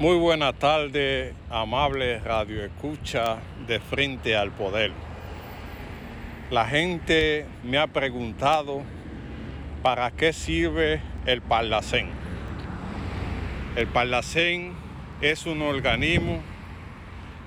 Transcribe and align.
Muy 0.00 0.16
buena 0.16 0.52
tarde, 0.52 1.34
amable 1.50 2.18
radio 2.18 2.64
escucha 2.64 3.36
de 3.68 3.78
frente 3.78 4.36
al 4.36 4.50
poder. 4.50 4.90
La 6.50 6.66
gente 6.66 7.46
me 7.62 7.78
ha 7.78 7.86
preguntado 7.86 8.82
para 9.84 10.10
qué 10.10 10.32
sirve 10.32 11.00
el 11.26 11.42
Parlacén. 11.42 12.08
El 13.76 13.86
Parlacén 13.86 14.72
es 15.20 15.46
un 15.46 15.62
organismo 15.62 16.42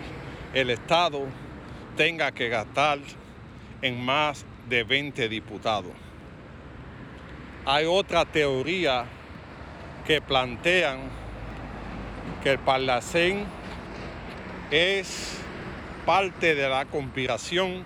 el 0.54 0.70
Estado 0.70 1.26
tenga 1.96 2.32
que 2.32 2.48
gastar 2.48 2.98
en 3.82 4.04
más 4.04 4.44
de 4.68 4.84
20 4.84 5.28
diputados. 5.28 5.92
Hay 7.66 7.86
otra 7.86 8.24
teoría 8.24 9.04
que 10.06 10.20
plantean 10.20 10.98
que 12.42 12.52
el 12.52 12.58
Parlacén 12.58 13.44
es 14.70 15.40
parte 16.10 16.56
de 16.56 16.68
la 16.68 16.86
conspiración 16.86 17.84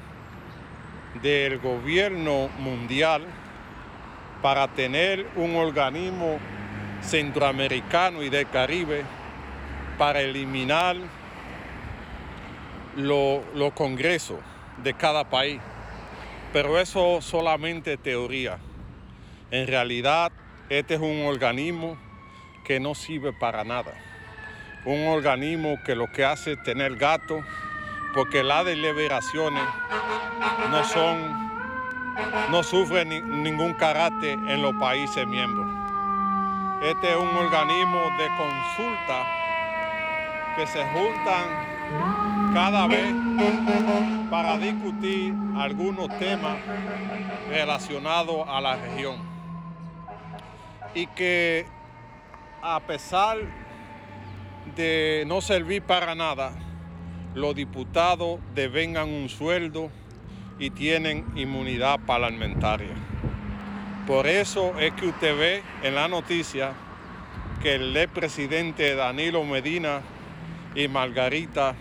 del 1.21 1.59
gobierno 1.59 2.49
mundial 2.59 3.23
para 4.41 4.67
tener 4.69 5.27
un 5.37 5.57
organismo 5.57 6.39
centroamericano 7.03 8.23
y 8.23 8.31
del 8.31 8.49
Caribe 8.49 9.05
para 9.99 10.23
eliminar 10.23 10.97
los 12.97 13.73
congresos 13.75 14.39
de 14.83 14.95
cada 14.95 15.29
país. 15.29 15.61
Pero 16.51 16.79
eso 16.79 17.21
solamente 17.21 17.99
teoría. 17.99 18.57
En 19.51 19.67
realidad, 19.67 20.33
este 20.71 20.95
es 20.95 21.01
un 21.01 21.27
organismo 21.27 21.99
que 22.65 22.81
no 22.81 22.95
sirve 22.95 23.35
para 23.35 23.65
nada. 23.65 23.93
Un 24.87 25.09
organismo 25.09 25.77
que 25.85 25.95
lo 25.95 26.11
que 26.11 26.25
hace 26.25 26.53
es 26.53 26.63
tener 26.63 26.97
gatos 26.97 27.45
porque 28.15 28.45
las 28.45 28.65
deliberaciones 28.65 29.65
no 30.71 30.85
son, 30.85 31.51
no 32.51 32.63
sufren 32.63 33.43
ningún 33.43 33.75
carácter 33.75 34.39
en 34.39 34.63
los 34.63 34.75
países 34.77 35.27
miembros. 35.27 35.67
Este 36.81 37.11
es 37.11 37.17
un 37.17 37.37
organismo 37.37 38.01
de 38.17 38.29
consulta 38.37 39.27
que 40.57 40.67
se 40.67 40.85
juntan 40.85 42.53
cada 42.55 42.87
vez 42.87 43.13
para 44.31 44.59
discutir 44.59 45.35
algunos 45.57 46.09
temas 46.19 46.57
relacionados 47.49 48.47
a 48.49 48.61
la 48.61 48.77
región. 48.77 49.17
Y 50.95 51.09
que 51.09 51.67
a 52.63 52.79
pesar 52.81 53.39
de 54.77 55.25
no 55.27 55.41
servir 55.41 55.83
para 55.83 56.15
nada, 56.15 56.53
los 57.35 57.55
diputados 57.55 58.39
devengan 58.55 59.09
un 59.09 59.29
sueldo 59.29 59.91
y 60.59 60.71
tienen 60.71 61.27
inmunidad 61.35 61.99
parlamentaria. 62.07 62.95
Por 64.07 64.27
eso 64.27 64.79
es 64.79 64.93
que 64.93 65.07
usted 65.07 65.37
ve 65.37 65.63
en 65.83 65.95
la 65.97 66.09
noticia 66.09 66.73
que 67.61 67.75
el 67.75 68.09
presidente 68.09 68.95
Danilo 68.95 69.43
Medina 69.45 70.03
y 70.75 70.87
Margarita 70.87 71.75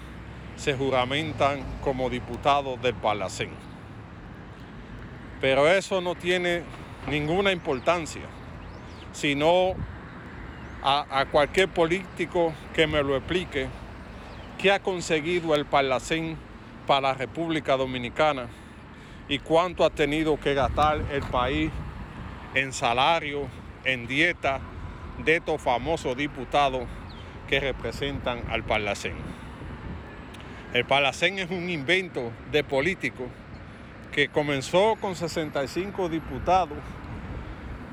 se 0.55 0.75
juramentan 0.75 1.61
como 1.81 2.09
diputados 2.09 2.81
del 2.81 2.95
Palacén. 2.95 3.51
Pero 5.41 5.67
eso 5.67 6.01
no 6.01 6.15
tiene 6.15 6.63
ninguna 7.09 7.51
importancia, 7.51 8.21
sino 9.11 9.73
a, 10.81 11.19
a 11.19 11.25
cualquier 11.25 11.67
político 11.67 12.53
que 12.73 12.87
me 12.87 13.03
lo 13.03 13.17
explique 13.17 13.67
qué 14.63 14.71
ha 14.71 14.79
conseguido 14.79 15.55
el 15.55 15.65
Parlacén 15.65 16.37
para 16.87 17.09
la 17.09 17.13
República 17.15 17.75
Dominicana 17.75 18.47
y 19.27 19.39
cuánto 19.39 19.83
ha 19.83 19.89
tenido 19.89 20.39
que 20.39 20.53
gastar 20.53 21.01
el 21.11 21.21
país 21.23 21.69
en 22.55 22.71
salario, 22.71 23.49
en 23.83 24.07
dieta 24.07 24.61
de 25.25 25.35
estos 25.35 25.61
famosos 25.61 26.15
diputados 26.15 26.83
que 27.49 27.59
representan 27.59 28.41
al 28.49 28.63
Parlacén. 28.63 29.15
El 30.73 30.85
Parlacén 30.85 31.39
es 31.39 31.51
un 31.51 31.69
invento 31.69 32.31
de 32.49 32.63
políticos 32.63 33.27
que 34.13 34.29
comenzó 34.29 34.95
con 34.95 35.17
65 35.17 36.07
diputados 36.07 36.77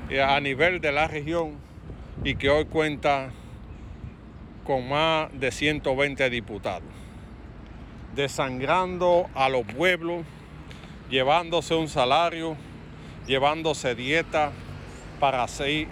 eh, 0.09 0.21
a 0.21 0.39
nivel 0.39 0.79
de 0.79 0.93
la 0.93 1.09
región 1.09 1.57
y 2.23 2.35
que 2.35 2.49
hoy 2.49 2.63
cuenta 2.63 3.33
con 4.71 4.87
más 4.87 5.29
de 5.37 5.51
120 5.51 6.29
diputados, 6.29 6.87
desangrando 8.15 9.29
a 9.35 9.49
los 9.49 9.65
pueblos, 9.65 10.23
llevándose 11.09 11.75
un 11.75 11.89
salario, 11.89 12.55
llevándose 13.27 13.95
dieta 13.95 14.53
para 15.19 15.45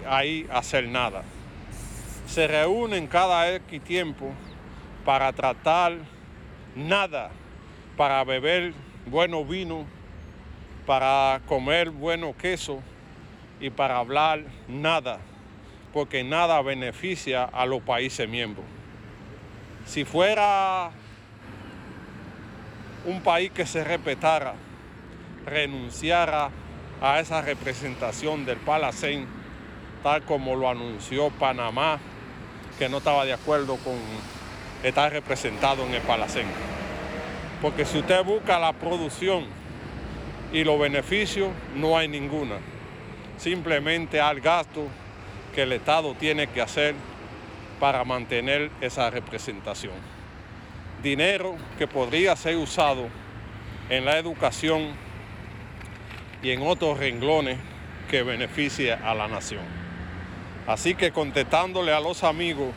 ahí 0.08 0.46
hacer 0.50 0.88
nada. 0.88 1.24
Se 2.26 2.46
reúnen 2.46 3.06
cada 3.06 3.54
X 3.54 3.84
tiempo 3.84 4.32
para 5.04 5.30
tratar 5.34 5.98
nada, 6.74 7.32
para 7.98 8.24
beber 8.24 8.72
bueno 9.04 9.44
vino, 9.44 9.84
para 10.86 11.42
comer 11.44 11.90
bueno 11.90 12.34
queso 12.34 12.80
y 13.60 13.68
para 13.68 13.98
hablar 13.98 14.42
nada 14.68 15.20
porque 15.92 16.24
nada 16.24 16.60
beneficia 16.62 17.44
a 17.44 17.66
los 17.66 17.82
países 17.82 18.28
miembros. 18.28 18.66
Si 19.86 20.04
fuera 20.04 20.90
un 23.04 23.20
país 23.22 23.50
que 23.50 23.66
se 23.66 23.82
respetara, 23.82 24.54
renunciara 25.46 26.50
a 27.00 27.20
esa 27.20 27.40
representación 27.42 28.44
del 28.44 28.58
Palacén, 28.58 29.26
tal 30.02 30.22
como 30.22 30.54
lo 30.54 30.68
anunció 30.68 31.30
Panamá, 31.30 31.98
que 32.78 32.88
no 32.88 32.98
estaba 32.98 33.24
de 33.24 33.32
acuerdo 33.32 33.76
con 33.76 33.96
estar 34.82 35.12
representado 35.12 35.84
en 35.86 35.94
el 35.94 36.02
Palacén. 36.02 36.46
Porque 37.60 37.84
si 37.84 37.98
usted 37.98 38.22
busca 38.24 38.58
la 38.58 38.72
producción 38.72 39.44
y 40.52 40.64
los 40.64 40.78
beneficios, 40.78 41.50
no 41.74 41.96
hay 41.96 42.08
ninguna. 42.08 42.56
Simplemente 43.36 44.20
al 44.20 44.40
gasto 44.40 44.86
que 45.54 45.62
el 45.62 45.72
Estado 45.72 46.14
tiene 46.14 46.46
que 46.46 46.60
hacer 46.60 46.94
para 47.78 48.04
mantener 48.04 48.70
esa 48.80 49.10
representación. 49.10 49.94
Dinero 51.02 51.56
que 51.78 51.86
podría 51.86 52.36
ser 52.36 52.56
usado 52.56 53.08
en 53.88 54.04
la 54.04 54.18
educación 54.18 54.88
y 56.42 56.50
en 56.50 56.62
otros 56.62 56.98
renglones 56.98 57.58
que 58.10 58.22
beneficie 58.22 58.92
a 58.92 59.14
la 59.14 59.28
nación. 59.28 59.62
Así 60.66 60.94
que 60.94 61.10
contestándole 61.10 61.92
a 61.92 62.00
los 62.00 62.22
amigos 62.22 62.68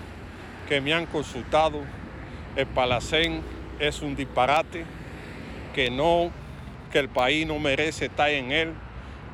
que 0.67 0.79
me 0.79 0.93
han 0.93 1.05
consultado, 1.05 1.81
el 2.55 2.65
Palacén 2.67 3.41
es 3.79 4.01
un 4.01 4.15
disparate 4.15 4.85
que 5.75 5.89
no 5.89 6.31
que 6.91 6.99
el 6.99 7.09
país 7.09 7.47
no 7.47 7.57
merece 7.57 8.05
estar 8.05 8.29
en 8.29 8.51
él 8.51 8.71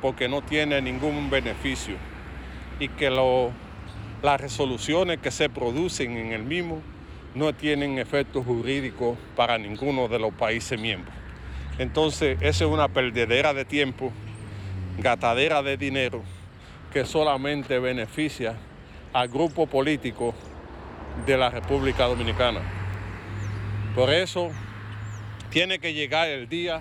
porque 0.00 0.28
no 0.28 0.40
tiene 0.40 0.80
ningún 0.80 1.28
beneficio 1.28 1.96
y 2.80 2.88
que 2.88 3.10
las 4.22 4.40
resoluciones 4.40 5.20
que 5.20 5.30
se 5.30 5.48
producen 5.48 6.16
en 6.16 6.32
el 6.32 6.42
mismo 6.42 6.82
no 7.34 7.52
tienen 7.52 7.98
efecto 7.98 8.42
jurídico 8.42 9.16
para 9.36 9.58
ninguno 9.58 10.08
de 10.08 10.18
los 10.18 10.34
países 10.34 10.80
miembros. 10.80 11.14
Entonces, 11.78 12.38
esa 12.40 12.64
es 12.64 12.70
una 12.70 12.88
perdedera 12.88 13.54
de 13.54 13.64
tiempo, 13.64 14.12
gatadera 14.98 15.62
de 15.62 15.76
dinero 15.76 16.22
que 16.92 17.04
solamente 17.04 17.78
beneficia 17.78 18.56
al 19.12 19.28
grupo 19.28 19.66
político 19.66 20.34
de 21.26 21.36
la 21.36 21.50
República 21.50 22.06
Dominicana. 22.06 22.60
Por 23.94 24.10
eso 24.10 24.50
tiene 25.50 25.78
que 25.78 25.94
llegar 25.94 26.28
el 26.28 26.48
día 26.48 26.80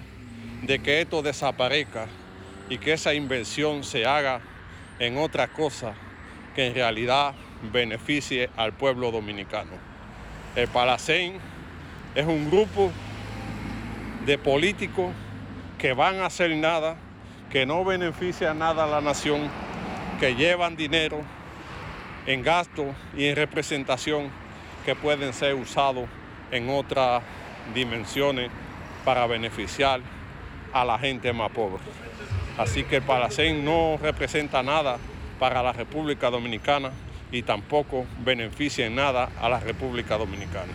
de 0.64 0.80
que 0.80 1.02
esto 1.02 1.22
desaparezca 1.22 2.08
y 2.70 2.78
que 2.78 2.94
esa 2.94 3.14
inversión 3.14 3.84
se 3.84 4.06
haga 4.06 4.42
en 5.00 5.18
otra 5.18 5.48
cosa 5.48 5.94
que 6.56 6.68
en 6.68 6.76
realidad 6.76 7.34
beneficie 7.72 8.50
al 8.56 8.74
pueblo 8.74 9.12
dominicano. 9.12 9.72
El 10.56 10.68
Palacén 10.68 11.40
es 12.16 12.26
un 12.26 12.50
grupo 12.50 12.92
de 14.26 14.38
políticos 14.38 15.14
que 15.78 15.94
van 15.94 16.20
a 16.20 16.26
hacer 16.26 16.56
nada, 16.56 16.98
que 17.50 17.66
no 17.66 17.84
benefician 17.86 18.60
nada 18.60 18.84
a 18.84 18.88
la 18.88 19.02
nación, 19.02 19.50
que 20.20 20.36
llevan 20.36 20.76
dinero 20.76 21.22
en 22.26 22.44
gasto 22.44 22.94
y 23.16 23.28
en 23.28 23.36
representación 23.36 24.30
que 24.86 24.96
pueden 24.96 25.34
ser 25.34 25.56
usados 25.56 26.08
en 26.52 26.70
otras 26.70 27.24
dimensiones 27.74 28.52
para 29.06 29.26
beneficiar 29.28 30.02
a 30.74 30.84
la 30.84 31.00
gente 31.00 31.32
más 31.32 31.52
pobre. 31.52 31.80
Así 32.60 32.84
que 32.84 32.98
el 32.98 33.04
Palacén 33.04 33.64
no 33.64 33.98
representa 34.02 34.62
nada 34.62 34.98
para 35.40 35.64
la 35.64 35.72
República 35.72 36.30
Dominicana 36.30 36.92
y 37.32 37.44
tampoco 37.44 38.06
beneficia 38.20 38.86
en 38.86 38.96
nada 38.96 39.30
a 39.40 39.48
la 39.48 39.62
República 39.62 40.18
Dominicana. 40.18 40.74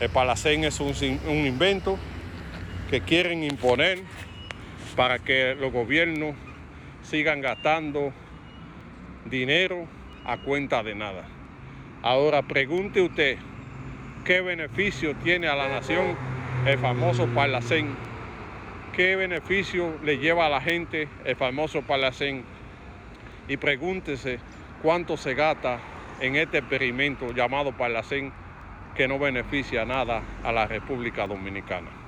El 0.00 0.10
Palacén 0.10 0.64
es 0.64 0.80
un, 0.80 0.92
un 1.28 1.46
invento 1.46 1.96
que 2.90 3.00
quieren 3.02 3.44
imponer 3.44 4.02
para 4.96 5.20
que 5.20 5.54
los 5.54 5.72
gobiernos 5.72 6.34
sigan 7.04 7.40
gastando 7.40 8.12
dinero 9.26 9.86
a 10.24 10.36
cuenta 10.38 10.82
de 10.82 10.96
nada. 10.96 11.28
Ahora 12.02 12.42
pregunte 12.42 13.00
usted 13.00 13.38
qué 14.24 14.40
beneficio 14.40 15.14
tiene 15.22 15.46
a 15.46 15.54
la 15.54 15.68
nación 15.68 16.16
el 16.66 16.76
famoso 16.78 17.28
Palacén, 17.28 17.94
qué 18.96 19.16
beneficio 19.16 19.98
le 20.04 20.18
lleva 20.18 20.46
a 20.46 20.48
la 20.48 20.60
gente 20.60 21.08
el 21.24 21.34
famoso 21.36 21.82
Palacén 21.82 22.44
y 23.48 23.56
pregúntese 23.56 24.38
cuánto 24.82 25.16
se 25.16 25.34
gasta 25.34 25.80
en 26.20 26.36
este 26.36 26.58
experimento 26.58 27.32
llamado 27.32 27.72
Palacén 27.72 28.32
que 28.94 29.08
no 29.08 29.18
beneficia 29.18 29.84
nada 29.84 30.22
a 30.44 30.52
la 30.52 30.66
República 30.66 31.26
Dominicana. 31.26 32.03